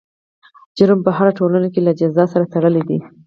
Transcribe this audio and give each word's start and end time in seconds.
جرم 0.77 0.99
په 1.05 1.11
هره 1.17 1.31
ټولنه 1.39 1.67
کې 1.73 1.79
له 1.87 1.91
جزا 1.99 2.25
سره 2.33 2.45
تړلی 2.53 2.83
دی. 2.89 2.97